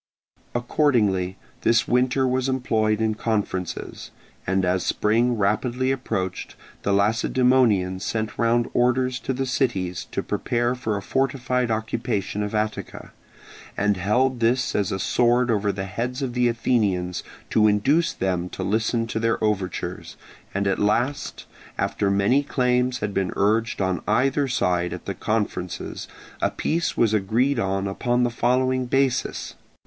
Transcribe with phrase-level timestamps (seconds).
[0.55, 4.09] Accordingly this winter was employed in conferences;
[4.47, 10.73] and as spring rapidly approached, the Lacedaemonians sent round orders to the cities to prepare
[10.73, 13.11] for a fortified occupation of Attica,
[13.77, 17.21] and held this as a sword over the heads of the Athenians
[17.51, 20.17] to induce them to listen to their overtures;
[20.51, 21.45] and at last,
[21.77, 26.07] after many claims had been urged on either side at the conferences
[26.41, 29.53] a peace was agreed on upon the following basis.